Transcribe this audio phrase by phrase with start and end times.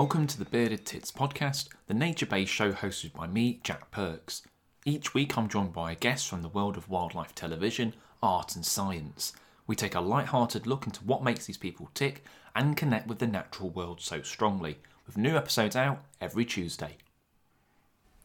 [0.00, 4.40] Welcome to the Bearded Tits podcast, the nature based show hosted by me, Jack Perks.
[4.86, 8.64] Each week I'm joined by a guest from the world of wildlife television, art, and
[8.64, 9.34] science.
[9.66, 12.24] We take a light hearted look into what makes these people tick
[12.56, 16.96] and connect with the natural world so strongly, with new episodes out every Tuesday.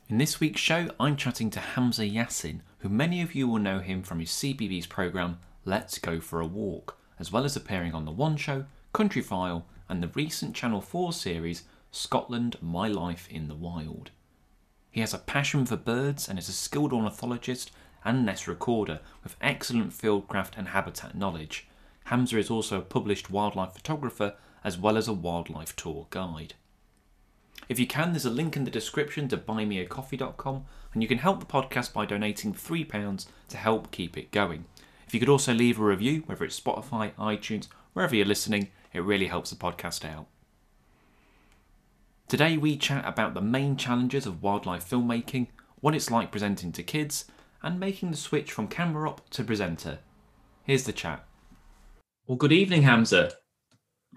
[0.08, 3.80] In this week's show, I'm chatting to Hamza Yassin, who many of you will know
[3.80, 8.06] him from his CBeebies programme Let's Go for a Walk, as well as appearing on
[8.06, 13.56] The One Show, Countryfile, and the recent Channel 4 series Scotland My Life in the
[13.56, 14.12] Wild.
[14.92, 17.72] He has a passion for birds and is a skilled ornithologist
[18.04, 21.68] and nest recorder with excellent fieldcraft and habitat knowledge.
[22.06, 26.54] Hamza is also a published wildlife photographer as well as a wildlife tour guide.
[27.68, 31.40] If you can, there's a link in the description to buymeacoffee.com and you can help
[31.40, 34.66] the podcast by donating £3 to help keep it going.
[35.08, 39.02] If you could also leave a review, whether it's Spotify, iTunes, wherever you're listening, it
[39.02, 40.28] really helps the podcast out.
[42.30, 45.48] Today we chat about the main challenges of wildlife filmmaking,
[45.82, 47.26] what it's like presenting to kids,
[47.62, 50.00] and making the switch from camera op to presenter.
[50.64, 51.26] Here's the chat.
[52.26, 53.34] Well, good evening, Hamza.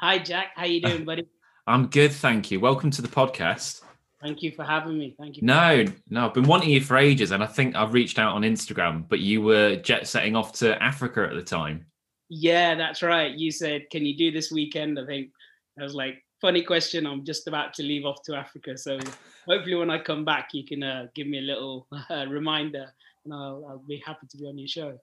[0.01, 0.53] Hi, Jack.
[0.55, 1.27] How you doing, buddy?
[1.67, 2.61] I'm good, thank you.
[2.61, 3.83] Welcome to the podcast.
[4.23, 5.15] Thank you for having me.
[5.19, 5.43] Thank you.
[5.43, 8.43] No, no, I've been wanting you for ages, and I think I've reached out on
[8.43, 11.85] Instagram, but you were jet setting off to Africa at the time.
[12.29, 13.33] Yeah, that's right.
[13.33, 15.31] You said, "Can you do this weekend?" I think
[15.79, 17.07] I was like, "Funny question.
[17.07, 18.99] I'm just about to leave off to Africa, so
[19.47, 22.93] hopefully when I come back, you can uh, give me a little uh, reminder,
[23.25, 24.99] and I'll, I'll be happy to be on your show."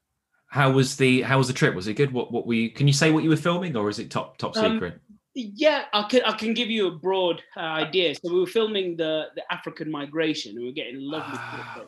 [0.50, 1.74] How was the How was the trip?
[1.76, 2.14] Was it good?
[2.14, 2.70] What What were you?
[2.70, 5.00] Can you say what you were filming, or is it top top Um, secret?
[5.34, 8.16] Yeah, I can I can give you a broad uh, idea.
[8.16, 10.56] So we were filming the the African migration.
[10.56, 11.82] We were getting lovely Ah.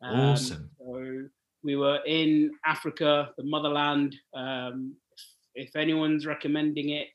[0.00, 0.70] Um, awesome.
[0.78, 1.28] So
[1.62, 4.14] we were in Africa, the motherland.
[4.34, 4.94] Um,
[5.54, 7.08] if, if anyone's recommending it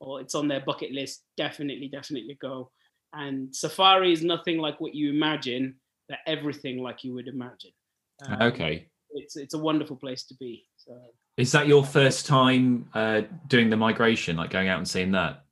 [0.00, 2.70] or it's on their bucket list, definitely, definitely go.
[3.12, 5.76] And safari is nothing like what you imagine.
[6.08, 7.70] They're everything like you would imagine.
[8.26, 8.86] Um, okay.
[9.12, 10.66] It's it's a wonderful place to be.
[10.76, 10.92] So
[11.36, 15.44] Is that your first time uh, doing the migration, like going out and seeing that?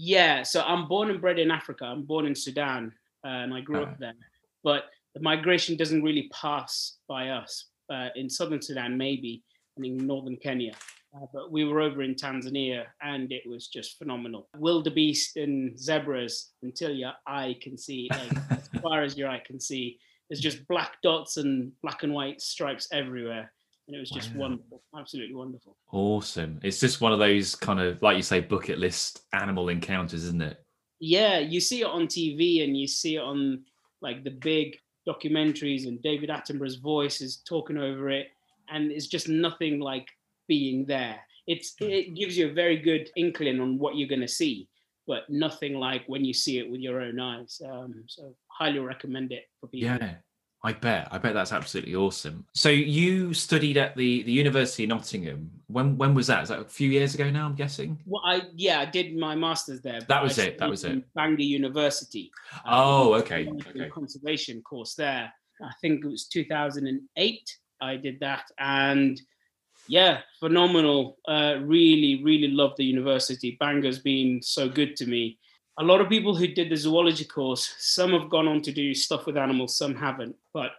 [0.00, 1.84] yeah, so I'm born and bred in Africa.
[1.84, 2.92] I'm born in Sudan,
[3.24, 3.88] uh, and I grew Ah.
[3.88, 4.14] up there.
[4.62, 4.84] But
[5.14, 7.66] the migration doesn't really pass by us.
[7.90, 9.42] Uh, in southern Sudan, maybe,
[9.76, 10.72] and in northern Kenya.
[11.16, 14.48] Uh, but we were over in Tanzania, and it was just phenomenal.
[14.58, 19.58] Wildebeest and zebras until your eye can see, like as far as your eye can
[19.58, 19.98] see.
[20.28, 23.50] There's just black dots and black and white stripes everywhere,
[23.86, 24.40] and it was just Wow.
[24.40, 25.76] wonderful, absolutely wonderful.
[25.90, 26.60] Awesome.
[26.62, 30.42] It's just one of those kind of, like you say, bucket list animal encounters, isn't
[30.42, 30.62] it?
[31.00, 33.62] yeah you see it on tv and you see it on
[34.02, 34.76] like the big
[35.08, 38.28] documentaries and david attenborough's voice is talking over it
[38.70, 40.08] and it's just nothing like
[40.46, 41.20] being there.
[41.46, 44.68] It's it gives you a very good inkling on what you're going to see
[45.06, 47.62] but nothing like when you see it with your own eyes.
[47.66, 49.88] Um, so highly recommend it for people.
[49.88, 50.16] Yeah.
[50.64, 51.08] I bet.
[51.12, 52.44] I bet that's absolutely awesome.
[52.52, 55.50] So you studied at the, the University of Nottingham.
[55.68, 56.42] When when was that?
[56.42, 57.98] Is that a few years ago now, I'm guessing?
[58.06, 60.00] well, I yeah, I did my masters there.
[60.00, 61.04] That was I it, that was it.
[61.14, 62.30] Bangor University.
[62.52, 63.88] um, Oh, okay, a okay.
[63.88, 65.32] Conservation course there.
[65.62, 67.56] I think it was 2008.
[67.80, 69.20] I did that, and
[69.86, 71.18] yeah, phenomenal.
[71.26, 73.56] Uh, really, really loved the university.
[73.60, 75.38] Bangor's been so good to me.
[75.80, 78.92] A lot of people who did the zoology course, some have gone on to do
[78.94, 80.34] stuff with animals, some haven't.
[80.52, 80.72] But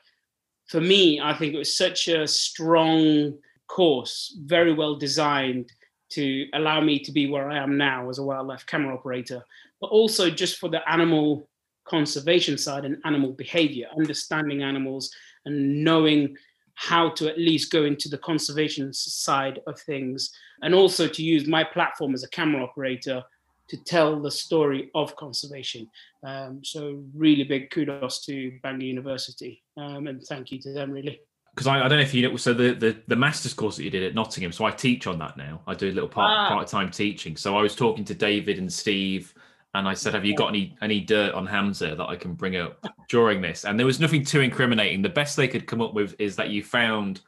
[0.67, 3.37] for me, I think it was such a strong
[3.67, 5.71] course, very well designed
[6.09, 9.41] to allow me to be where I am now as a wildlife camera operator,
[9.79, 11.47] but also just for the animal
[11.85, 15.11] conservation side and animal behavior, understanding animals
[15.45, 16.35] and knowing
[16.73, 20.31] how to at least go into the conservation side of things,
[20.61, 23.23] and also to use my platform as a camera operator
[23.69, 25.89] to tell the story of conservation.
[26.25, 31.21] Um, so really big kudos to Bangor University, um, and thank you to them really.
[31.55, 33.83] Because I, I don't know if you know, so the, the the master's course that
[33.83, 35.61] you did at Nottingham, so I teach on that now.
[35.67, 36.49] I do a little part Ah.
[36.55, 37.35] part time teaching.
[37.35, 39.33] So I was talking to David and Steve,
[39.73, 42.55] and I said, "Have you got any any dirt on Hamza that I can bring
[42.55, 45.01] up during this?" And there was nothing too incriminating.
[45.01, 47.21] The best they could come up with is that you found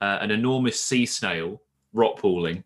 [0.00, 1.60] uh, an enormous sea snail
[1.92, 2.64] rock pooling.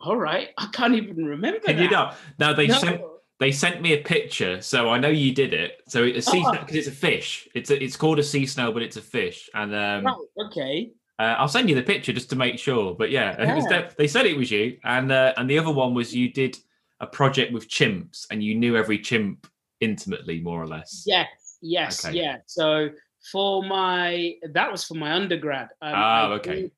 [0.00, 1.58] All right, I can't even remember.
[1.60, 1.90] Can you that.
[1.90, 2.16] not?
[2.38, 2.74] Now they No.
[2.78, 3.00] sent
[3.40, 5.80] they sent me a picture, so I know you did it.
[5.86, 6.50] So a sea Oh.
[6.52, 7.46] because it's a fish.
[7.54, 9.48] It's a, it's called a sea snail, but it's a fish.
[9.54, 10.90] And um, Right, okay.
[11.20, 12.94] Uh, I'll send you the picture just to make sure.
[12.96, 13.90] But yeah, it was Yeah.
[13.96, 16.58] they said it was you, and uh, and the other one was you did
[17.00, 19.46] a project with chimps, and you knew every chimp
[19.80, 21.04] intimately, more or less.
[21.06, 21.28] Yes,
[21.60, 22.16] yes, Okay.
[22.16, 22.38] yeah.
[22.46, 22.90] So
[23.32, 25.68] for my that was for my undergrad.
[25.82, 26.54] Um, Ah, I okay.
[26.62, 26.70] did-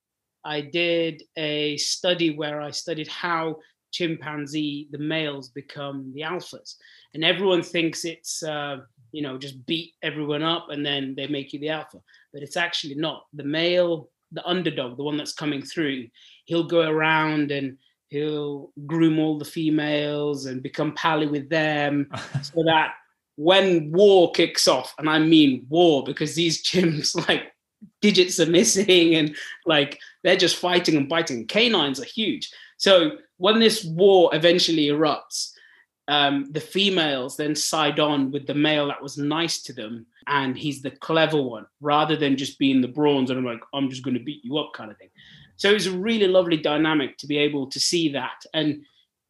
[0.44, 3.56] I did a study where I studied how
[3.92, 6.76] chimpanzee, the males become the alphas,
[7.14, 8.78] and everyone thinks it's uh,
[9.12, 11.98] you know just beat everyone up and then they make you the alpha,
[12.32, 13.26] but it's actually not.
[13.34, 16.08] The male, the underdog, the one that's coming through,
[16.44, 17.76] he'll go around and
[18.08, 22.08] he'll groom all the females and become pally with them,
[22.42, 22.94] so that
[23.36, 27.52] when war kicks off, and I mean war because these chimps like
[28.00, 29.36] digits are missing and
[29.66, 31.46] like they're just fighting and biting.
[31.46, 32.50] Canines are huge.
[32.76, 35.52] So when this war eventually erupts,
[36.08, 40.58] um, the females then side on with the male that was nice to them, and
[40.58, 44.02] he's the clever one, rather than just being the brawns and I'm like, I'm just
[44.02, 45.10] going to beat you up kind of thing.
[45.56, 48.44] So it was a really lovely dynamic to be able to see that.
[48.54, 48.82] And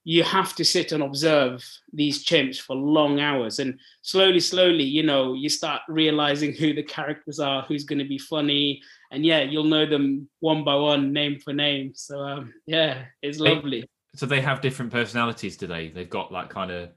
[0.05, 3.59] you have to sit and observe these chimps for long hours.
[3.59, 8.09] And slowly slowly you know you start realizing who the characters are who's going to
[8.09, 8.83] be funny.
[9.11, 11.93] And yeah you'll know them one by one name for name.
[11.95, 13.89] So um, yeah it's lovely.
[14.17, 16.91] So they have different personalities today they've got like kind of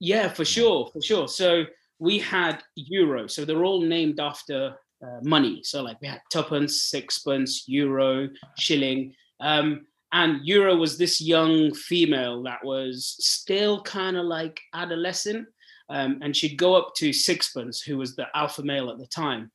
[0.00, 1.28] yeah for sure for sure.
[1.28, 1.64] So
[1.98, 3.26] we had euro.
[3.26, 5.62] So they're all named after uh, money.
[5.62, 8.28] So like we had tuppence sixpence euro
[8.58, 9.14] shilling.
[9.40, 15.48] Um, and Euro was this young female that was still kind of like adolescent.
[15.90, 19.50] Um, and she'd go up to Sixpence, who was the alpha male at the time,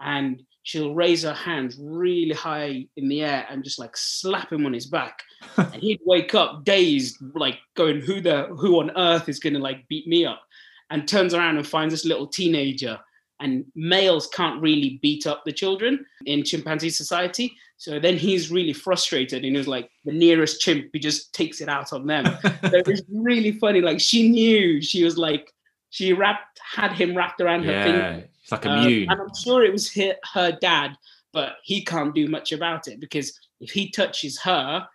[0.00, 4.64] and she'll raise her hands really high in the air and just like slap him
[4.66, 5.18] on his back.
[5.56, 9.88] and he'd wake up dazed, like going, Who the who on earth is gonna like
[9.88, 10.42] beat me up?
[10.90, 13.00] And turns around and finds this little teenager.
[13.40, 17.56] And males can't really beat up the children in chimpanzee society.
[17.76, 21.60] So then he's really frustrated and he was like, the nearest chimp, he just takes
[21.60, 22.24] it out on them.
[22.42, 23.80] so it was really funny.
[23.80, 25.52] Like she knew she was like,
[25.90, 28.28] she wrapped, had him wrapped around yeah, her finger.
[28.42, 29.08] It's like immune.
[29.08, 30.96] Um, and I'm sure it was her, her dad,
[31.32, 34.86] but he can't do much about it because if he touches her,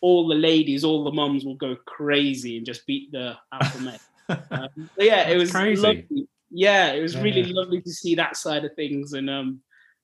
[0.00, 3.80] all the ladies, all the mums will go crazy and just beat the alpha
[4.28, 4.42] male.
[4.50, 5.82] um, yeah, it was crazy.
[5.82, 6.28] lovely.
[6.50, 7.22] Yeah, it was yeah.
[7.22, 9.12] really lovely to see that side of things.
[9.12, 9.60] And um,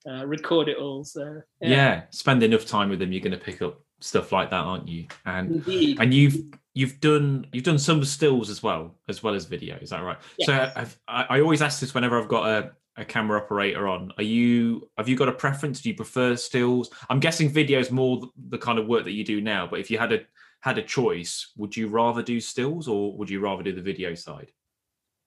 [0.08, 1.05] uh, record it all.
[1.05, 1.69] So yeah.
[1.69, 2.02] yeah.
[2.11, 5.06] spend enough time with them, you're going to pick up stuff like that, aren't you?
[5.25, 5.99] And Indeed.
[6.00, 6.37] and you've
[6.75, 9.79] you've done you've done some stills as well as well as video.
[9.81, 10.19] Is that right?
[10.38, 10.46] Yes.
[10.46, 14.12] So I've, I, I always ask this whenever I've got a a camera operator on
[14.19, 17.90] are you have you got a preference do you prefer stills i'm guessing video is
[17.90, 20.20] more the kind of work that you do now but if you had a
[20.61, 24.14] had a choice would you rather do stills or would you rather do the video
[24.14, 24.52] side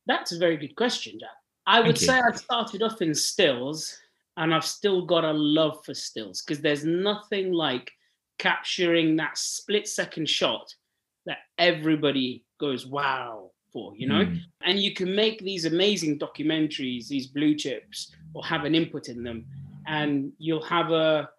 [0.08, 1.30] that's a very good question jack
[1.68, 4.00] i would say i started off in stills
[4.38, 7.92] and I've still got a love for stills because there's nothing like
[8.38, 10.74] capturing that split second shot
[11.26, 14.26] that everybody goes wow for, you know?
[14.26, 14.40] Mm.
[14.62, 19.24] And you can make these amazing documentaries, these blue chips, or have an input in
[19.24, 19.46] them,
[19.88, 21.30] and you'll have a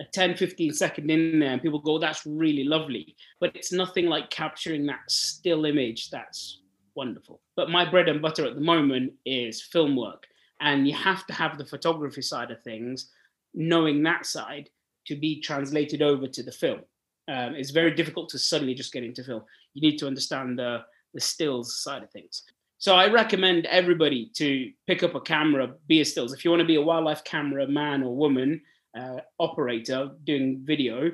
[0.00, 4.06] a 10 15 second in there and people go that's really lovely but it's nothing
[4.06, 6.61] like capturing that still image that's
[6.94, 7.40] wonderful.
[7.56, 10.26] But my bread and butter at the moment is film work.
[10.60, 13.10] And you have to have the photography side of things
[13.54, 14.70] knowing that side
[15.06, 16.80] to be translated over to the film.
[17.28, 19.42] Um, it's very difficult to suddenly just get into film.
[19.74, 20.84] You need to understand the
[21.14, 22.42] the stills side of things.
[22.78, 26.32] So i recommend everybody to pick up a camera be a stills.
[26.32, 28.62] If you want to be a wildlife camera man or woman
[28.98, 31.12] uh, operator doing video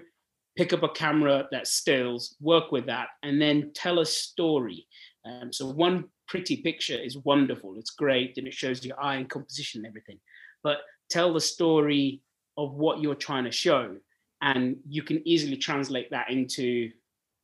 [0.58, 4.84] pick up a camera that stills work with that and then tell a story
[5.28, 7.76] um, so one pretty picture is wonderful.
[7.78, 10.18] It's great and it shows your eye and composition and everything.
[10.62, 10.78] But
[11.10, 12.20] tell the story
[12.56, 13.96] of what you're trying to show,
[14.42, 16.90] and you can easily translate that into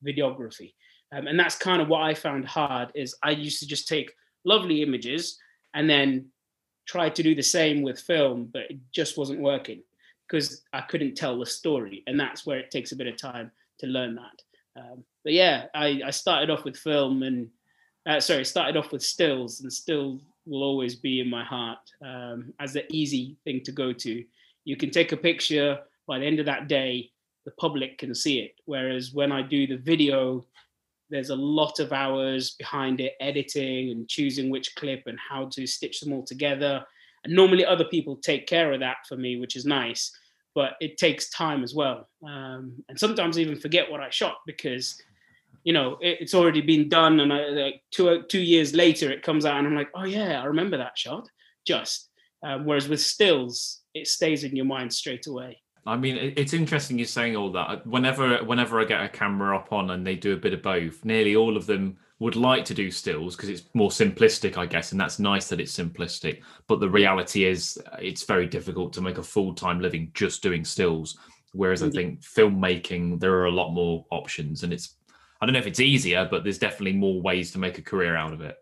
[0.04, 0.74] videography.
[1.12, 2.90] Um, and that's kind of what I found hard.
[2.94, 4.12] Is I used to just take
[4.44, 5.38] lovely images
[5.74, 6.26] and then
[6.86, 9.82] try to do the same with film, but it just wasn't working
[10.28, 13.50] because I couldn't tell the story, and that's where it takes a bit of time
[13.80, 14.80] to learn that.
[14.80, 17.48] Um, but yeah, I, I started off with film and
[18.06, 22.52] uh, sorry, started off with stills, and still will always be in my heart um,
[22.60, 24.24] as the easy thing to go to.
[24.64, 27.10] You can take a picture by the end of that day,
[27.44, 28.56] the public can see it.
[28.64, 30.44] Whereas when I do the video,
[31.10, 35.66] there's a lot of hours behind it, editing and choosing which clip and how to
[35.66, 36.84] stitch them all together.
[37.24, 40.16] And normally other people take care of that for me, which is nice,
[40.54, 42.08] but it takes time as well.
[42.26, 45.00] Um, and sometimes I even forget what I shot because
[45.64, 49.22] you know it, it's already been done and I, like two two years later it
[49.22, 51.28] comes out and i'm like oh yeah i remember that shot
[51.66, 52.10] just
[52.44, 56.98] um, whereas with stills it stays in your mind straight away I mean, it's interesting
[56.98, 57.86] you're saying all that.
[57.86, 61.04] Whenever, whenever I get a camera up on and they do a bit of both,
[61.04, 64.92] nearly all of them would like to do stills because it's more simplistic, I guess,
[64.92, 66.40] and that's nice that it's simplistic.
[66.68, 70.64] But the reality is, it's very difficult to make a full time living just doing
[70.64, 71.18] stills.
[71.52, 74.96] Whereas I think filmmaking, there are a lot more options, and it's
[75.44, 78.16] I don't know if it's easier, but there's definitely more ways to make a career
[78.16, 78.56] out of it.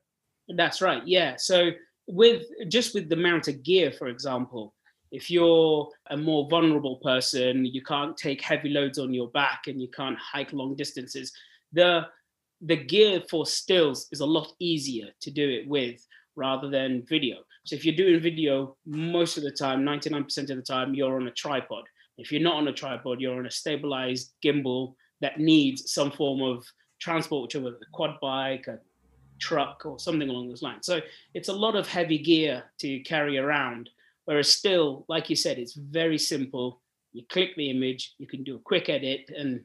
[0.48, 1.00] That's right.
[1.06, 1.36] Yeah.
[1.38, 1.70] So
[2.08, 4.74] with just with the amount of gear, for example,
[5.12, 9.80] if you're a more vulnerable person, you can't take heavy loads on your back and
[9.80, 11.32] you can't hike long distances.
[11.70, 12.08] The
[12.62, 17.36] the gear for stills is a lot easier to do it with rather than video.
[17.64, 21.28] So if you're doing video, most of the time, 99% of the time, you're on
[21.28, 21.84] a tripod.
[22.18, 26.42] If you're not on a tripod, you're on a stabilized gimbal that needs some form
[26.42, 26.66] of
[27.00, 28.78] transport, which is a quad bike, a
[29.38, 30.84] truck, or something along those lines.
[30.84, 31.00] So
[31.32, 33.88] it's a lot of heavy gear to carry around.
[34.26, 36.80] Whereas still, like you said, it's very simple.
[37.12, 39.64] You click the image, you can do a quick edit, and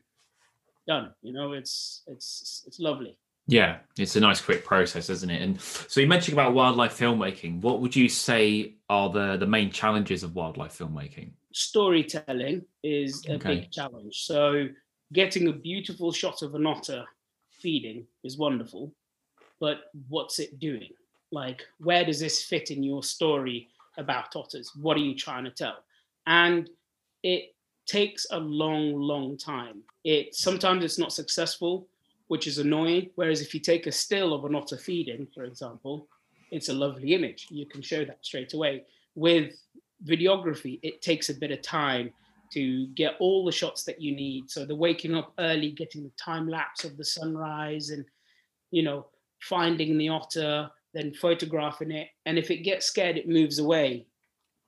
[0.87, 1.13] done.
[1.21, 3.17] You know, it's it's it's lovely.
[3.49, 5.41] Yeah, it's a nice quick process, isn't it?
[5.41, 7.61] And so you mentioned about wildlife filmmaking.
[7.61, 11.31] What would you say are the the main challenges of wildlife filmmaking?
[11.53, 13.55] Storytelling is a okay.
[13.55, 14.25] big challenge.
[14.25, 14.67] So
[15.13, 17.05] getting a beautiful shot of an otter
[17.49, 18.93] feeding is wonderful,
[19.59, 20.89] but what's it doing?
[21.31, 24.71] Like, where does this fit in your story about otters?
[24.79, 25.77] What are you trying to tell?
[26.25, 26.69] And
[27.23, 29.81] it takes a long, long time.
[30.03, 31.87] It sometimes it's not successful,
[32.27, 33.09] which is annoying.
[33.15, 36.07] Whereas if you take a still of an otter feeding, for example,
[36.51, 37.47] it's a lovely image.
[37.49, 38.83] You can show that straight away.
[39.15, 39.55] With
[40.05, 42.11] videography, it takes a bit of time
[42.51, 44.49] to get all the shots that you need.
[44.49, 48.05] So the waking up early, getting the time lapse of the sunrise, and
[48.71, 49.07] you know,
[49.39, 52.09] finding the otter, then photographing it.
[52.25, 54.07] And if it gets scared, it moves away,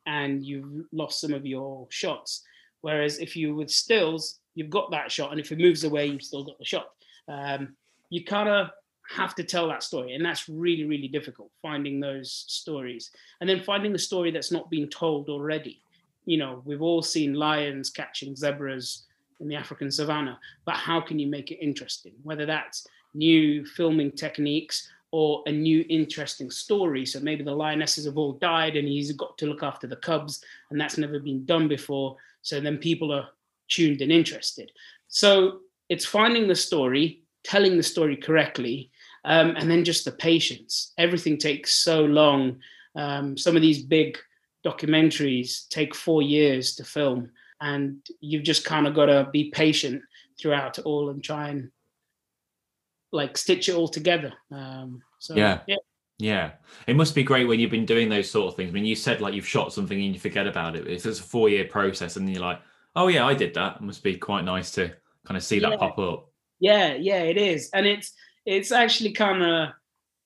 [0.05, 2.43] and you've lost some of your shots.
[2.81, 6.23] Whereas if you with stills, you've got that shot, and if it moves away, you've
[6.23, 6.89] still got the shot.
[7.27, 7.75] Um,
[8.09, 8.69] you kind of
[9.15, 13.63] have to tell that story, and that's really, really difficult finding those stories, and then
[13.63, 15.81] finding the story that's not been told already.
[16.25, 19.05] You know, we've all seen lions catching zebras
[19.39, 22.13] in the African savannah, but how can you make it interesting?
[22.23, 27.05] Whether that's new filming techniques or a new interesting story.
[27.05, 30.43] So maybe the lionesses have all died and he's got to look after the cubs,
[30.69, 32.17] and that's never been done before.
[32.41, 33.29] So then people are
[33.67, 34.71] tuned and interested.
[35.07, 38.91] So it's finding the story, telling the story correctly,
[39.25, 40.93] um, and then just the patience.
[40.97, 42.59] Everything takes so long.
[42.95, 44.17] Um, some of these big
[44.65, 47.29] documentaries take four years to film,
[47.61, 50.01] and you've just kind of got to be patient
[50.39, 51.71] throughout it all and try and
[53.11, 54.33] like stitch it all together.
[54.51, 55.59] Um, so yeah.
[55.67, 55.77] yeah.
[56.21, 56.51] Yeah,
[56.85, 58.71] it must be great when you've been doing those sort of things.
[58.71, 61.21] I mean, you said like you've shot something and you forget about it, if it's
[61.21, 62.59] a four-year process and you're like,
[62.93, 64.93] "Oh yeah, I did that," it must be quite nice to
[65.25, 66.29] kind of see that pop up.
[66.59, 68.11] Yeah, yeah, it is, and it's
[68.45, 69.69] it's actually kind of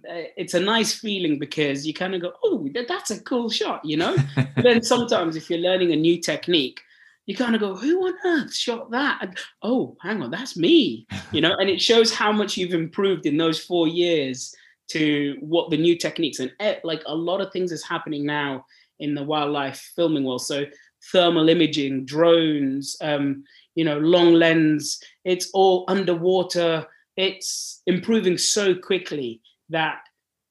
[0.05, 3.83] it's a nice feeling because you kind of go, oh, that, that's a cool shot,
[3.85, 4.15] you know.
[4.57, 6.81] then sometimes if you're learning a new technique,
[7.25, 9.19] you kind of go, who on earth shot that?
[9.21, 11.55] And, oh, hang on, that's me, you know.
[11.57, 14.53] and it shows how much you've improved in those four years
[14.89, 18.65] to what the new techniques and eh, like a lot of things is happening now
[18.99, 20.41] in the wildlife filming world.
[20.41, 20.65] So
[21.11, 23.43] thermal imaging, drones, um,
[23.75, 25.01] you know, long lens.
[25.23, 26.85] It's all underwater.
[27.15, 29.41] It's improving so quickly
[29.73, 29.99] that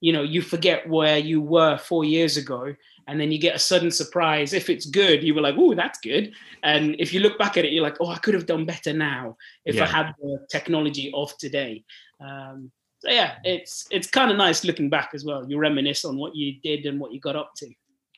[0.00, 2.74] you know you forget where you were four years ago,
[3.08, 4.52] and then you get a sudden surprise.
[4.52, 7.64] If it's good, you were like, "Oh, that's good," and if you look back at
[7.64, 9.84] it, you're like, "Oh, I could have done better now if yeah.
[9.84, 11.84] I had the technology of today."
[12.20, 15.48] Um, so yeah, it's it's kind of nice looking back as well.
[15.48, 17.72] You reminisce on what you did and what you got up to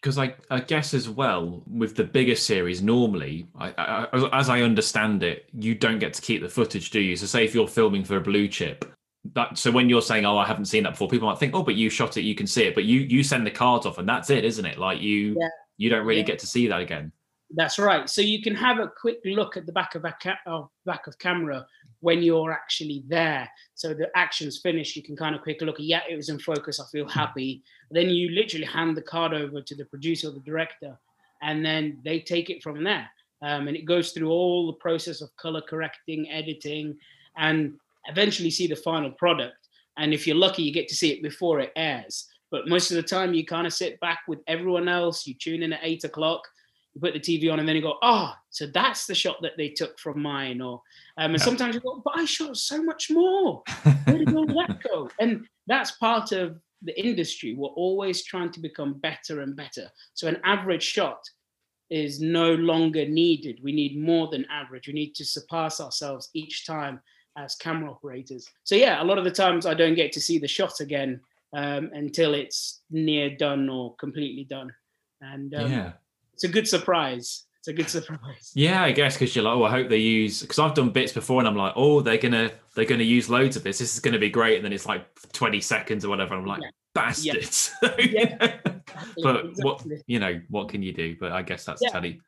[0.04, 4.61] because I, I, guess as well with the bigger series normally I, I, as i
[4.61, 7.66] understand it you don't get to keep the footage do you so say if you're
[7.66, 8.84] filming for a blue chip
[9.33, 11.62] that so when you're saying oh i haven't seen that before people might think oh
[11.62, 13.99] but you shot it you can see it but you you send the cards off
[13.99, 15.49] and that's it isn't it like you yeah.
[15.78, 16.26] you don't really yeah.
[16.26, 17.11] get to see that again
[17.57, 20.38] that's right so you can have a quick look at the back of a ca-
[20.47, 21.66] of back of camera
[22.04, 23.49] when you're actually there.
[23.75, 26.78] So the action's finished, you can kind of quick look yeah, it was in focus,
[26.78, 27.62] I feel happy.
[27.90, 30.99] Then you literally hand the card over to the producer or the director,
[31.40, 33.09] and then they take it from there.
[33.40, 36.99] Um, and it goes through all the process of color correcting, editing,
[37.38, 37.73] and
[38.06, 39.68] eventually see the final product.
[39.96, 42.26] And if you're lucky, you get to see it before it airs.
[42.50, 45.26] But most of the time, you kind of sit back with everyone else.
[45.26, 46.42] You tune in at eight o'clock,
[46.94, 49.56] you put the TV on and then you go, oh, so that's the shot that
[49.56, 50.61] they took from mine.
[50.61, 50.80] Or
[51.18, 53.62] um, and sometimes you go, but I shot so much more.
[54.04, 55.11] Where did all that go?
[55.20, 57.54] And that's part of the industry.
[57.54, 59.88] We're always trying to become better and better.
[60.12, 61.18] So an average shot
[61.90, 63.61] is no longer needed.
[63.62, 64.87] We need more than average.
[64.87, 67.00] We need to surpass ourselves each time
[67.37, 68.49] as camera operators.
[68.64, 71.21] So yeah, a lot of the times I don't get to see the shot again
[71.53, 74.73] um, until it's near done or completely done.
[75.21, 75.93] And um, yeah
[76.35, 77.45] it's a good surprise.
[77.61, 78.53] it's a good surprise.
[78.55, 81.12] Yeah, I guess because you're like, oh, I hope they use because I've done bits
[81.12, 83.79] before and I'm like, oh, they're gonna they're gonna use loads of this.
[83.79, 86.35] This is gonna be great, and then it's like 20 seconds or whatever.
[86.35, 86.71] I'm like, Yeah.
[86.95, 87.73] bastards.
[87.99, 88.59] Yeah.
[89.23, 91.17] but what you know, what can you do?
[91.19, 91.91] But I guess that's Yeah.
[91.91, 92.21] telly.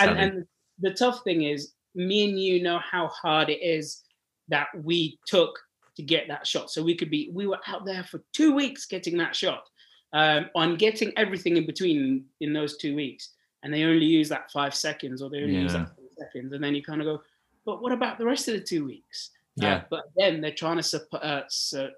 [0.00, 0.18] And, telly.
[0.20, 0.46] and
[0.78, 4.02] the tough thing is me and you know how hard it is
[4.48, 5.58] that we took
[5.96, 6.70] to get that shot.
[6.70, 9.68] So we could be we were out there for two weeks getting that shot
[10.12, 13.30] um, on getting everything in between in those two weeks.
[13.62, 16.52] And they only use that five seconds or they only use that four seconds.
[16.52, 17.22] And then you kind of go
[17.64, 19.30] but what about the rest of the two weeks?
[19.62, 19.84] Uh, Yeah.
[19.88, 21.88] but then they're trying to sup- uh, su-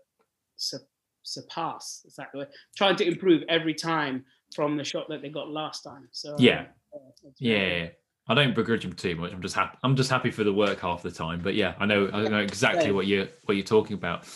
[0.57, 0.79] su-
[1.25, 2.47] surpass is that the way?
[2.77, 4.25] Trying to improve every time
[4.55, 6.09] from the shot that they got last time.
[6.13, 6.67] So Yeah.
[6.95, 6.99] uh,
[7.39, 7.89] Yeah,
[8.29, 9.33] I don't begrudge him too much.
[9.33, 9.79] I'm just happy.
[9.83, 11.41] I'm just happy for the work half the time.
[11.43, 12.11] But yeah, I know.
[12.13, 14.27] I know exactly what you're what you're talking about.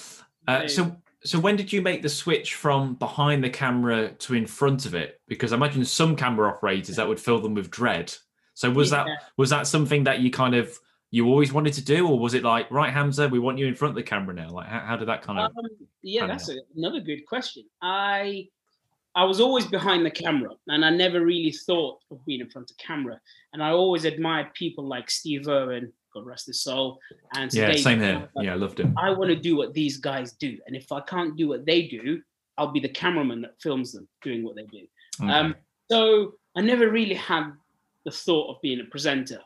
[0.46, 4.46] Uh, so so when did you make the switch from behind the camera to in
[4.46, 5.20] front of it?
[5.28, 8.14] Because I imagine some camera operators that would fill them with dread.
[8.54, 9.06] So was that
[9.36, 10.78] was that something that you kind of
[11.10, 13.74] you always wanted to do, or was it like right, Hamza, we want you in
[13.74, 14.50] front of the camera now?
[14.50, 15.46] Like how, how did that kind of?
[15.46, 15.66] Um,
[16.02, 17.64] yeah, that's a, another good question.
[17.82, 18.48] I
[19.14, 22.70] I was always behind the camera, and I never really thought of being in front
[22.70, 23.20] of camera.
[23.52, 26.98] And I always admired people like Steve Irwin, God rest his soul,
[27.34, 28.28] and yeah, same here.
[28.36, 28.94] Yeah, I loved him.
[28.96, 31.88] I want to do what these guys do, and if I can't do what they
[31.88, 32.20] do,
[32.56, 34.86] I'll be the cameraman that films them doing what they do.
[35.26, 35.54] Um,
[35.90, 37.52] so I never really had
[38.04, 39.40] the thought of being a presenter,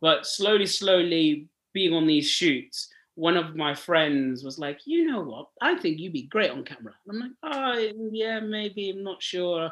[0.00, 5.22] but slowly, slowly being on these shoots, one of my friends was like, "You know
[5.22, 5.46] what?
[5.60, 8.90] I think you'd be great on camera." And I'm like, "Oh, yeah, maybe.
[8.90, 9.70] I'm not sure.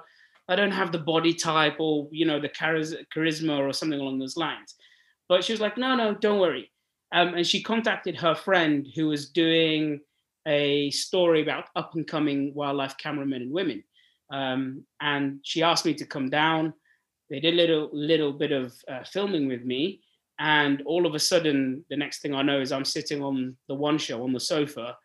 [0.49, 4.19] I don't have the body type or you know the charis- charisma or something along
[4.19, 4.75] those lines."
[5.29, 6.73] But she was like, "No, no, don't worry."
[7.13, 10.01] Um, and she contacted her friend who was doing
[10.47, 13.83] a story about up and coming wildlife cameramen and women
[14.31, 16.75] um, and she asked me to come down.
[17.31, 20.01] They did a little little bit of uh, filming with me,
[20.39, 23.75] and all of a sudden, the next thing I know is I'm sitting on the
[23.75, 24.97] one show on the sofa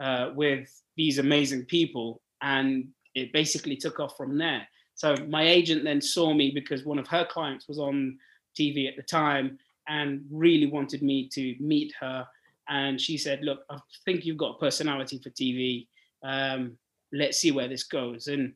[0.00, 4.66] uh, with these amazing people, and it basically took off from there.
[4.94, 8.18] So my agent then saw me because one of her clients was on
[8.58, 12.26] TV at the time and really wanted me to meet her.
[12.68, 15.86] And she said, "Look, I think you've got a personality for TV.
[16.22, 16.78] Um,
[17.12, 18.54] let's see where this goes." And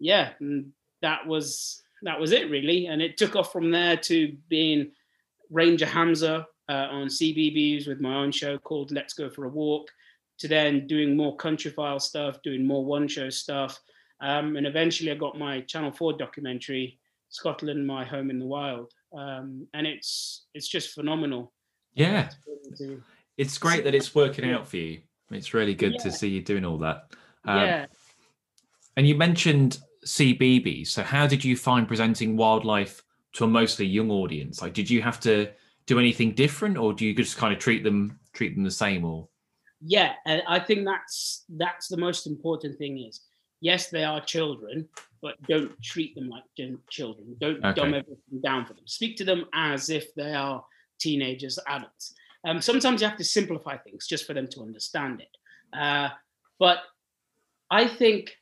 [0.00, 0.32] yeah,
[1.02, 4.92] that was that was it really, and it took off from there to being
[5.50, 9.88] Ranger Hamza uh, on CBeebies with my own show called Let's Go for a Walk,
[10.38, 13.80] to then doing more Countryfile stuff, doing more one show stuff,
[14.20, 16.98] um, and eventually I got my Channel Four documentary,
[17.30, 21.52] Scotland, My Home in the Wild, um, and it's it's just phenomenal.
[21.94, 22.30] yeah,
[22.78, 23.02] To-
[23.36, 25.00] it's great that it's working out for you.
[25.30, 27.12] It's really good to see you doing all that.
[27.44, 27.86] Um, yeah,
[28.96, 30.86] And you mentioned CBB.
[30.86, 33.02] So how did you find presenting wildlife
[33.34, 34.62] to a mostly young audience?
[34.62, 35.50] Like, did you have to
[35.86, 39.04] do anything different, or do you just kind of treat them treat them the same?
[39.04, 39.28] Or
[39.80, 43.20] yeah and i think that's that's the most important thing is
[43.60, 44.88] yes they are children
[45.22, 46.42] but don't treat them like
[46.90, 47.74] children don't Okay.
[47.80, 50.64] dumb everything down for them speak to them as if they are
[50.98, 52.14] teenagers adults
[52.46, 56.08] um, sometimes you have to simplify things just for them to understand it uh,
[56.58, 56.78] but
[57.70, 58.36] i think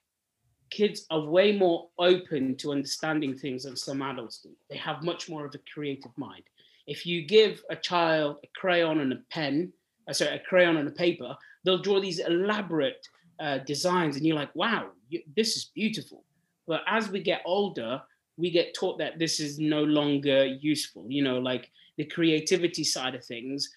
[0.71, 5.29] kids are way more open to understanding things than some adults do they have much
[5.29, 6.43] more of a creative mind
[6.87, 9.73] if you give a child a crayon and a pen
[10.09, 13.07] uh, sorry, a crayon and a paper, they'll draw these elaborate
[13.41, 16.25] uh, designs, and you're like, wow, you, this is beautiful.
[16.67, 18.01] But as we get older,
[18.37, 21.07] we get taught that this is no longer useful.
[21.09, 23.71] You know, like the creativity side of things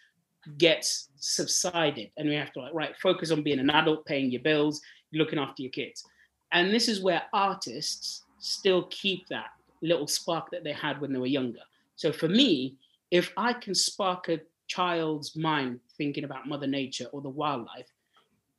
[0.57, 4.41] gets subsided, and we have to like, right, focus on being an adult, paying your
[4.41, 4.81] bills,
[5.13, 6.03] looking after your kids.
[6.51, 11.19] And this is where artists still keep that little spark that they had when they
[11.19, 11.59] were younger.
[11.95, 12.75] So for me,
[13.11, 17.89] if I can spark a child's mind thinking about Mother Nature or the wildlife,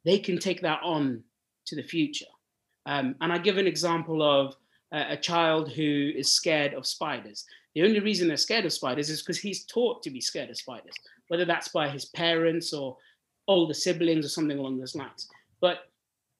[0.05, 1.23] they can take that on
[1.67, 2.27] to the future.
[2.87, 4.55] Um, and I give an example of
[4.93, 7.45] a child who is scared of spiders.
[7.75, 10.57] The only reason they're scared of spiders is because he's taught to be scared of
[10.57, 10.95] spiders,
[11.29, 12.97] whether that's by his parents or
[13.47, 15.29] older siblings or something along those lines.
[15.61, 15.90] But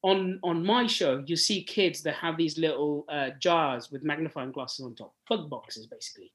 [0.03, 4.51] on on my show, you see kids that have these little uh, jars with magnifying
[4.51, 6.31] glasses on top, bug boxes basically,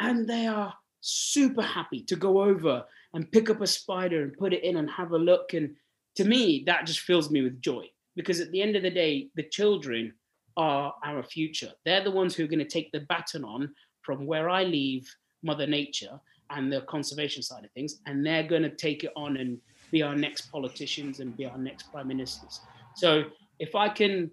[0.00, 4.52] and they are super happy to go over and pick up a spider and put
[4.52, 5.54] it in and have a look.
[5.54, 5.76] And
[6.16, 7.84] to me, that just fills me with joy
[8.16, 10.12] because at the end of the day, the children
[10.56, 11.70] are our future.
[11.84, 15.08] They're the ones who are going to take the baton on from where I leave
[15.42, 16.18] Mother Nature
[16.50, 19.58] and the conservation side of things, and they're going to take it on and
[19.90, 22.60] be our next politicians and be our next prime ministers.
[22.96, 23.24] So
[23.58, 24.30] if I can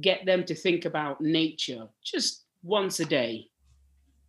[0.00, 3.48] get them to think about nature just once a day,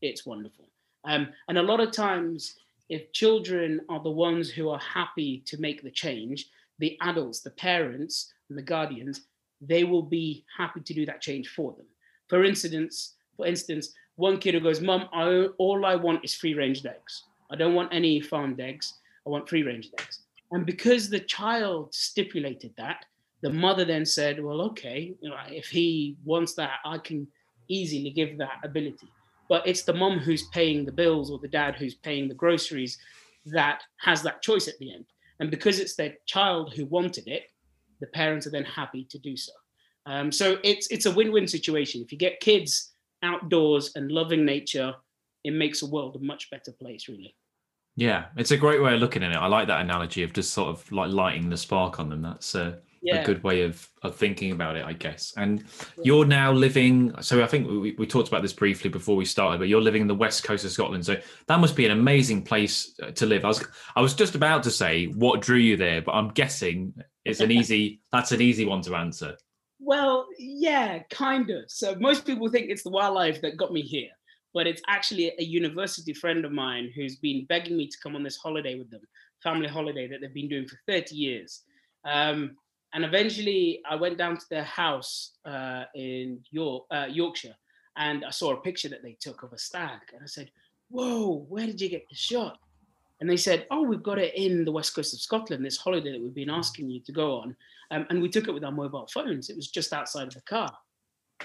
[0.01, 0.69] it's wonderful.
[1.05, 2.55] Um, and a lot of times,
[2.89, 7.51] if children are the ones who are happy to make the change, the adults, the
[7.51, 9.21] parents, and the guardians,
[9.61, 11.85] they will be happy to do that change for them.
[12.27, 15.07] For instance, for instance, one kid who goes, "Mum,
[15.57, 17.23] all I want is free-range eggs.
[17.51, 18.99] I don't want any farmed eggs.
[19.25, 23.05] I want free-range eggs." And because the child stipulated that,
[23.41, 27.27] the mother then said, "Well, okay, you know, if he wants that, I can
[27.67, 29.07] easily give that ability."
[29.47, 32.97] But it's the mom who's paying the bills or the dad who's paying the groceries
[33.45, 35.05] that has that choice at the end.
[35.39, 37.43] And because it's their child who wanted it,
[37.99, 39.53] the parents are then happy to do so.
[40.05, 42.01] Um, so it's it's a win-win situation.
[42.01, 44.93] If you get kids outdoors and loving nature,
[45.43, 47.35] it makes the world a much better place, really.
[47.95, 49.37] Yeah, it's a great way of looking at it.
[49.37, 52.21] I like that analogy of just sort of like lighting the spark on them.
[52.21, 53.21] That's uh, yeah.
[53.21, 55.33] a good way of, of thinking about it, I guess.
[55.37, 55.63] And
[56.03, 57.13] you're now living.
[57.21, 60.01] So I think we, we talked about this briefly before we started, but you're living
[60.01, 61.05] in the west coast of Scotland.
[61.05, 63.45] So that must be an amazing place uh, to live.
[63.45, 66.93] I was I was just about to say what drew you there, but I'm guessing
[67.25, 68.01] it's an easy.
[68.11, 69.35] that's an easy one to answer.
[69.79, 71.63] Well, yeah, kind of.
[71.67, 74.09] So most people think it's the wildlife that got me here,
[74.53, 78.23] but it's actually a university friend of mine who's been begging me to come on
[78.23, 79.01] this holiday with them,
[79.41, 81.63] family holiday that they've been doing for 30 years.
[82.05, 82.55] Um,
[82.93, 87.55] and eventually, I went down to their house uh, in York, uh, Yorkshire,
[87.97, 90.51] and I saw a picture that they took of a stag, and I said,
[90.89, 92.59] "Whoa, where did you get the shot?"
[93.19, 95.65] And they said, "Oh, we've got it in the west coast of Scotland.
[95.65, 97.55] This holiday that we've been asking you to go on."
[97.91, 99.49] Um, and we took it with our mobile phones.
[99.49, 100.71] It was just outside of the car.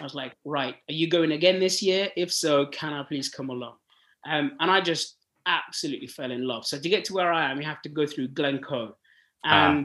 [0.00, 2.08] I was like, right, are you going again this year?
[2.16, 3.76] If so, can I please come along?
[4.26, 6.66] Um, and I just absolutely fell in love.
[6.66, 8.96] So to get to where I am, you have to go through Glencoe.
[9.44, 9.84] Ah.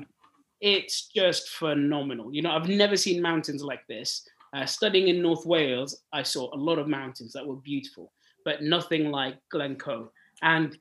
[0.61, 2.33] It's just phenomenal.
[2.33, 4.27] You know, I've never seen mountains like this.
[4.53, 8.11] Uh, studying in North Wales, I saw a lot of mountains that were beautiful,
[8.43, 10.11] but nothing like Glencoe.
[10.41, 10.77] And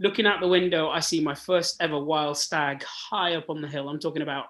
[0.00, 3.68] looking out the window, I see my first ever wild stag high up on the
[3.68, 3.88] hill.
[3.88, 4.46] I'm talking about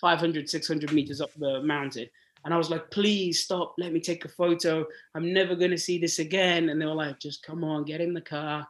[0.00, 2.08] 500, 600 meters up the mountain.
[2.44, 4.84] And I was like, please stop, let me take a photo.
[5.14, 6.68] I'm never going to see this again.
[6.68, 8.68] And they were like, just come on, get in the car,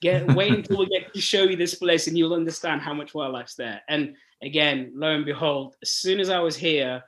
[0.00, 3.12] get wait until we get to show you this place and you'll understand how much
[3.12, 3.82] wildlife's there.
[3.88, 7.02] And again, lo and behold, as soon as I was here,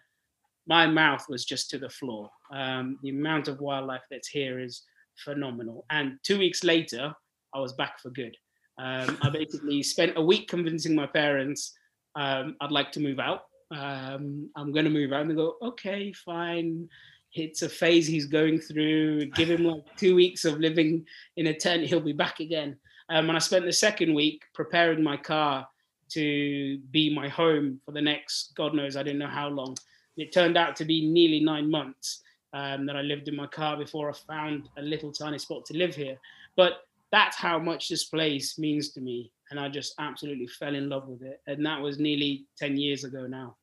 [0.66, 2.30] my mouth was just to the floor.
[2.52, 4.82] Um, the amount of wildlife that's here is
[5.16, 5.84] phenomenal.
[5.90, 7.14] And two weeks later,
[7.54, 8.36] I was back for good.
[8.78, 11.74] Um, I basically spent a week convincing my parents
[12.14, 13.42] um, I'd like to move out
[13.72, 15.22] um, I'm going to move out.
[15.22, 16.88] And they go, okay, fine.
[17.34, 19.26] It's a phase he's going through.
[19.26, 21.84] Give him like two weeks of living in a tent.
[21.84, 22.76] He'll be back again.
[23.08, 25.66] Um, and I spent the second week preparing my car
[26.14, 29.76] to be my home for the next, God knows, I didn't know how long.
[30.16, 32.22] It turned out to be nearly nine months
[32.52, 35.76] um, that I lived in my car before I found a little tiny spot to
[35.76, 36.18] live here.
[36.56, 39.32] But that's how much this place means to me.
[39.50, 41.40] And I just absolutely fell in love with it.
[41.46, 43.56] And that was nearly 10 years ago now.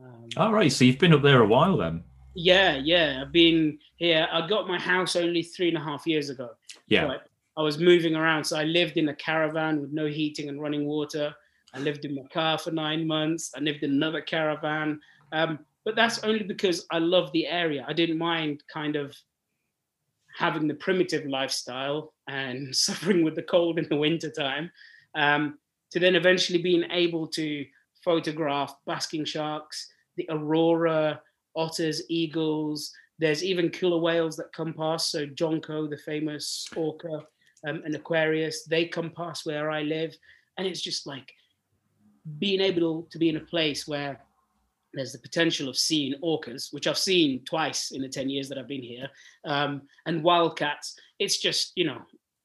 [0.00, 2.04] Um, All right, so you've been up there a while then.
[2.34, 3.22] Yeah, yeah.
[3.22, 4.28] I've been here.
[4.30, 6.50] I got my house only three and a half years ago.
[6.86, 7.16] Yeah.
[7.56, 8.44] I was moving around.
[8.44, 11.34] So I lived in a caravan with no heating and running water.
[11.74, 13.52] I lived in my car for nine months.
[13.56, 15.00] I lived in another caravan.
[15.32, 17.84] Um, but that's only because I love the area.
[17.86, 19.16] I didn't mind kind of
[20.36, 24.70] having the primitive lifestyle and suffering with the cold in the wintertime,
[25.14, 25.58] um,
[25.90, 27.64] to then eventually being able to
[28.04, 31.20] photograph basking sharks, the aurora,
[31.56, 32.92] otters, eagles.
[33.18, 35.10] There's even killer whales that come past.
[35.10, 37.24] So John Coe, the famous orca,
[37.66, 40.16] um, and Aquarius, they come past where I live,
[40.56, 41.32] and it's just like
[42.38, 44.20] being able to be in a place where
[44.94, 48.58] there's the potential of seeing orcas, which I've seen twice in the 10 years that
[48.58, 49.08] I've been here,
[49.44, 50.96] um, and wildcats.
[51.18, 52.00] It's just, you know,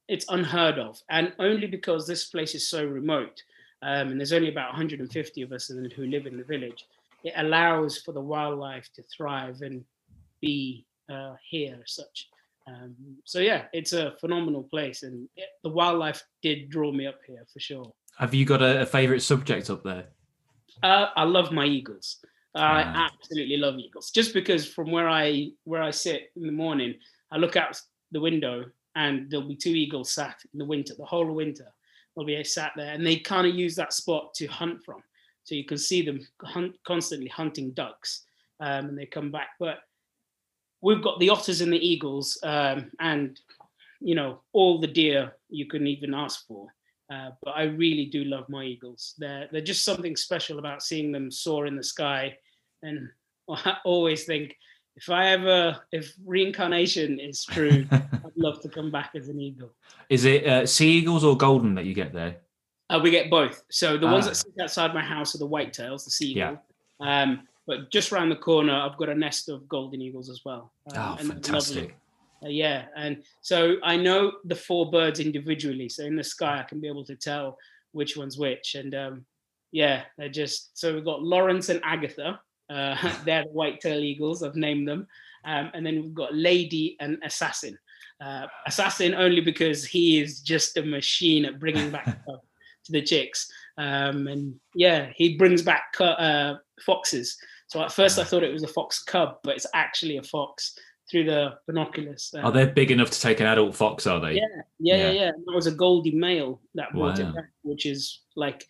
[0.07, 1.01] it's unheard of.
[1.09, 3.41] And only because this place is so remote,
[3.81, 6.85] um, and there's only about 150 of us who live in the village.
[7.23, 9.83] It allows for the wildlife to thrive and
[10.41, 12.29] be uh, here as such.
[12.67, 17.19] Um, so yeah, it's a phenomenal place, and it, the wildlife did draw me up
[17.27, 17.93] here for sure.
[18.17, 20.05] Have you got a, a favorite subject up there?
[20.81, 22.17] Uh, I love my eagles.
[22.55, 23.09] I ah.
[23.11, 24.11] absolutely love eagles.
[24.11, 26.95] Just because from where I where I sit in the morning,
[27.31, 27.79] I look out
[28.11, 31.73] the window and there'll be two eagles sat in the winter, the whole winter,
[32.15, 35.01] they'll be sat there and they kind of use that spot to hunt from.
[35.43, 38.23] So you can see them hunt, constantly hunting ducks
[38.59, 39.49] um, and they come back.
[39.59, 39.79] But
[40.81, 43.39] we've got the otters and the eagles um, and,
[43.99, 46.67] you know, all the deer you can even ask for.
[47.11, 49.13] Uh, but I really do love my eagles.
[49.17, 52.37] They're, they're just something special about seeing them soar in the sky.
[52.81, 53.09] And
[53.49, 54.55] I always think
[54.95, 59.71] if I ever, if reincarnation is true, I'd love to come back as an eagle.
[60.09, 62.37] Is it uh, sea eagles or golden that you get there?
[62.89, 63.63] Uh, we get both.
[63.69, 64.29] So the ones Ah.
[64.29, 66.51] that sit outside my house are the whitetails, the sea Yeah.
[66.51, 66.61] eagle.
[67.01, 70.73] Um, but just around the corner, I've got a nest of golden eagles as well.
[70.93, 71.95] Um, Oh, fantastic.
[72.43, 75.89] Uh, yeah, and so I know the four birds individually.
[75.89, 77.57] So in the sky, I can be able to tell
[77.91, 78.75] which one's which.
[78.75, 79.25] And um,
[79.71, 82.39] yeah, they're just so we've got Lawrence and Agatha.
[82.69, 84.43] Uh, they're the white-tailed eagles.
[84.43, 85.07] I've named them.
[85.45, 87.77] Um, and then we've got Lady and Assassin.
[88.23, 92.05] Uh, assassin only because he is just a machine at bringing back
[92.85, 93.51] to the chicks.
[93.77, 97.37] Um, and yeah, he brings back uh, foxes.
[97.67, 100.77] So at first I thought it was a fox cub, but it's actually a fox
[101.13, 102.33] through the binoculars.
[102.35, 104.07] Uh, oh, are they big enough to take an adult fox?
[104.07, 104.33] Are they?
[104.33, 104.41] Yeah,
[104.79, 104.97] yeah, Yeah.
[104.97, 105.31] yeah, yeah.
[105.45, 107.29] That was a Goldie male that brought Wow.
[107.29, 108.65] it back, which is like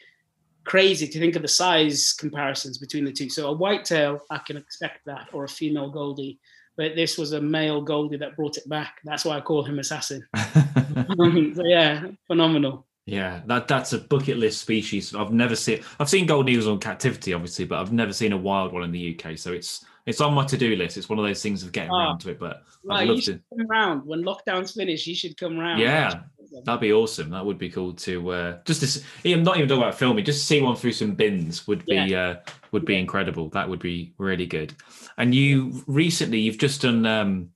[0.66, 3.30] crazy to think of the size comparisons between the two.
[3.30, 6.38] So a whitetail, I can expect that, or a female Goldie.
[6.76, 8.96] But this was a male Goldie that brought it back.
[9.06, 10.22] That's why I call him Assassin.
[11.56, 12.86] so yeah, phenomenal.
[13.06, 15.14] Yeah, that that's a bucket list species.
[15.14, 15.82] I've never seen.
[16.00, 18.92] I've seen golden eagles on captivity, obviously, but I've never seen a wild one in
[18.92, 19.38] the UK.
[19.38, 20.96] So it's it's on my to do list.
[20.98, 21.98] It's one of those things of getting Ah.
[22.08, 22.40] around to it.
[22.40, 23.34] But I'd love to.
[23.50, 25.06] come round when lockdown's finished.
[25.06, 25.82] You should come round.
[25.82, 26.22] Yeah,
[26.64, 27.30] that'd be awesome.
[27.32, 30.40] That would be cool to uh, just to, even not even talking about filming, just
[30.40, 32.36] to see one through some bins would be uh,
[32.72, 33.00] would be Yeah.
[33.00, 33.50] incredible.
[33.50, 34.74] That would be really good.
[35.18, 37.50] And you recently you've just done um,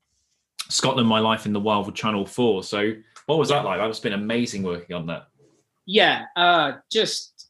[0.67, 2.63] Scotland, My Life in the Wild with Channel Four.
[2.63, 2.91] So
[3.27, 3.79] what was that like?
[3.79, 5.27] That must have been amazing working on that.
[5.87, 7.49] Yeah uh just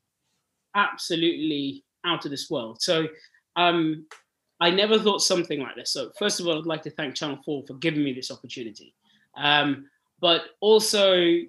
[0.75, 2.81] absolutely out of this world.
[2.81, 3.07] So
[3.57, 4.05] um
[4.61, 5.91] i never thought something like this.
[5.91, 8.93] So first of all i'd like to thank channel 4 for giving me this opportunity.
[9.35, 9.87] Um
[10.21, 11.39] but also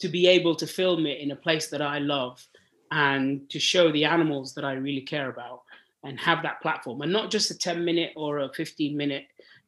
[0.00, 2.46] to be able to film it in a place that i love
[2.90, 5.62] and to show the animals that i really care about
[6.02, 7.02] and have that platform.
[7.02, 9.26] And not just a 10 minute or a 15 minute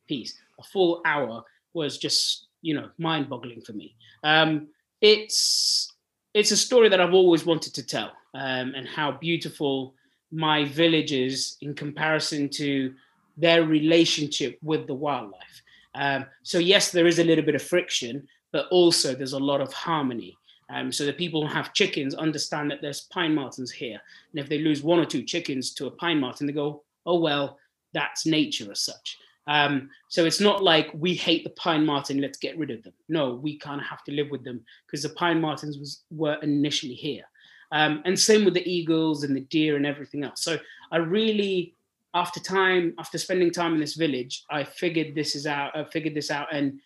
[0.09, 0.39] piece.
[0.59, 3.95] A full hour was just you know mind boggling for me.
[4.25, 4.69] Um
[5.01, 5.92] it's
[6.35, 9.95] it's a story that I've always wanted to tell, um, and how beautiful
[10.31, 12.95] my village is in comparison to
[13.37, 15.63] their relationship with the wildlife.
[15.95, 19.61] Um, so yes, there is a little bit of friction, but also there's a lot
[19.61, 20.37] of harmony.
[20.71, 24.49] Um, so the people who have chickens understand that there's pine martens here, and if
[24.49, 27.59] they lose one or two chickens to a pine marten, they go, "Oh well,
[27.93, 32.39] that's nature as such." Um, so it's not like we hate the pine marten, let's
[32.39, 32.93] get rid of them.
[33.09, 36.35] No, we kind of have to live with them because the pine martens was were
[36.43, 37.25] initially here.
[37.73, 40.45] Um, and same with the eagles and the deer and everything else.
[40.45, 40.59] So
[40.91, 41.75] I really,
[42.15, 45.75] after time, after spending time in this village, I figured this is out.
[45.75, 46.79] I figured this out and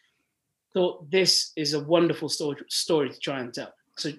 [0.73, 3.73] thought this is a wonderful story story to try and tell.
[3.97, 4.13] So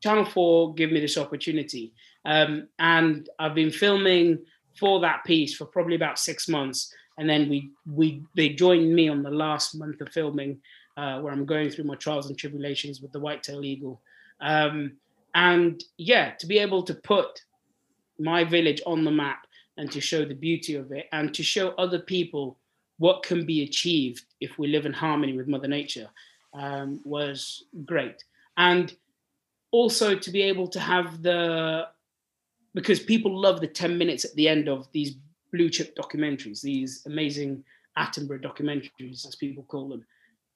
[0.00, 1.92] Channel Four gave me this opportunity,
[2.24, 4.38] um, and I've been filming
[4.78, 6.94] for that piece for probably about six months.
[7.18, 10.60] And then we we they joined me on the last month of filming,
[10.96, 14.00] uh, where I'm going through my trials and tribulations with the white-tailed eagle.
[14.40, 14.92] Um,
[15.34, 17.42] and yeah, to be able to put
[18.18, 19.46] my village on the map
[19.76, 22.58] and to show the beauty of it and to show other people
[22.98, 26.08] what can be achieved if we live in harmony with Mother Nature
[26.54, 28.22] um, was great.
[28.56, 28.94] And
[29.70, 31.88] also to be able to have the,
[32.74, 35.16] because people love the 10 minutes at the end of these
[35.52, 37.64] blue chip documentaries, these amazing
[37.98, 40.04] Attenborough documentaries, as people call them.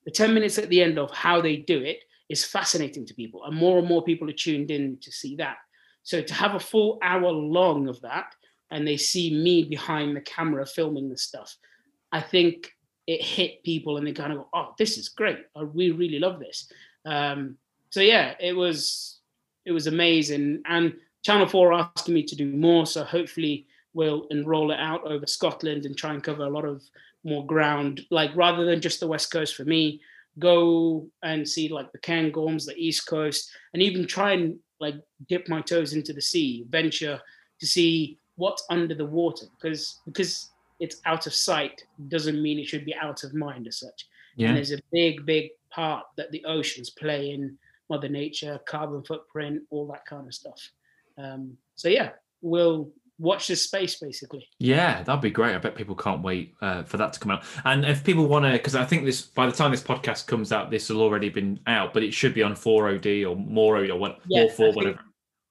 [0.04, 3.44] The 10 minutes at the end of how they do it is fascinating to people,
[3.44, 5.56] and more and more people are tuned in to see that.
[6.02, 8.34] So to have a full hour long of that,
[8.70, 11.56] and they see me behind the camera filming the stuff,
[12.10, 12.72] I think
[13.06, 15.38] it hit people, and they kind of go, "Oh, this is great!
[15.74, 16.70] We really love this."
[17.04, 17.58] Um,
[17.90, 19.18] so yeah, it was
[19.64, 24.70] it was amazing, and Channel Four asking me to do more, so hopefully we'll roll
[24.70, 26.82] it out over Scotland and try and cover a lot of
[27.24, 30.00] more ground, like rather than just the west coast for me
[30.38, 34.96] go and see like the Cairngorms, the East Coast, and even try and like
[35.28, 37.20] dip my toes into the sea, venture
[37.60, 42.68] to see what's under the water, because because it's out of sight doesn't mean it
[42.68, 44.06] should be out of mind as such.
[44.36, 44.48] Yeah.
[44.48, 47.56] And there's a big, big part that the oceans play in
[47.88, 50.60] Mother Nature, carbon footprint, all that kind of stuff.
[51.16, 52.10] Um, so yeah,
[52.42, 54.46] we'll watch this space basically.
[54.58, 55.54] Yeah, that'd be great.
[55.54, 57.44] I bet people can't wait uh, for that to come out.
[57.64, 60.52] And if people want to, because I think this by the time this podcast comes
[60.52, 63.96] out, this will already been out, but it should be on 4OD or more or
[63.96, 65.00] what, Yeah, more I for think- whatever.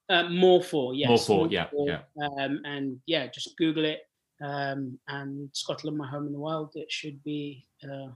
[0.08, 1.98] Uh, more for yes, More for, yeah, yeah.
[2.38, 4.02] Um, and yeah, just Google it.
[4.40, 6.70] Um, and Scotland, my home in the wild.
[6.76, 8.10] It should be uh,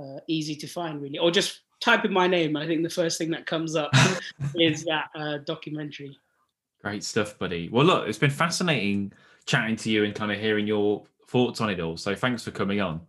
[0.00, 2.56] uh, easy to find, really, or just type in my name.
[2.56, 3.90] I think the first thing that comes up
[4.54, 6.16] is that uh, documentary.
[6.82, 7.68] Great stuff, buddy.
[7.68, 9.12] Well, look, it's been fascinating
[9.46, 11.96] chatting to you and kind of hearing your thoughts on it all.
[11.96, 13.00] So thanks for coming on.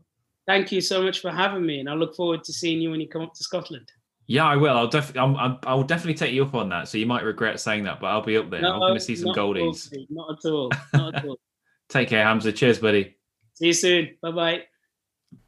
[0.47, 2.99] Thank you so much for having me, and I look forward to seeing you when
[2.99, 3.91] you come up to Scotland.
[4.27, 4.75] Yeah, I will.
[4.75, 5.59] I'll definitely.
[5.65, 6.87] i will definitely take you up on that.
[6.87, 8.61] So you might regret saying that, but I'll be up there.
[8.61, 9.93] No, I'm going to see some goldies.
[10.09, 10.71] not at all.
[10.93, 11.37] Not at all.
[11.89, 12.53] Take care, Hamza.
[12.53, 13.17] Cheers, buddy.
[13.55, 14.17] See you soon.
[14.21, 14.63] Bye bye.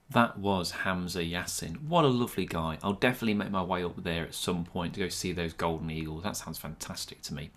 [0.09, 1.87] That was Hamza Yassin.
[1.87, 2.77] What a lovely guy.
[2.83, 5.89] I'll definitely make my way up there at some point to go see those golden
[5.89, 6.23] eagles.
[6.23, 7.51] That sounds fantastic to me.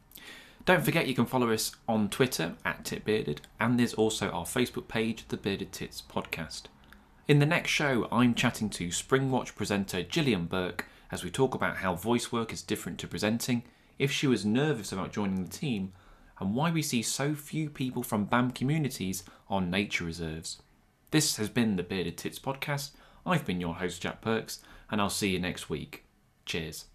[0.67, 4.89] Don't forget you can follow us on Twitter at TitBearded, and there's also our Facebook
[4.89, 6.63] page, The Bearded Tits Podcast.
[7.29, 11.77] In the next show, I'm chatting to Springwatch presenter Gillian Burke as we talk about
[11.77, 13.63] how voice work is different to presenting,
[14.01, 15.93] if she was nervous about joining the team,
[16.41, 20.61] and why we see so few people from BAME communities on nature reserves.
[21.13, 22.91] This has been the Bearded Tits Podcast.
[23.25, 24.59] I've been your host, Jack Perks,
[24.91, 26.07] and I'll see you next week.
[26.45, 26.87] Cheers.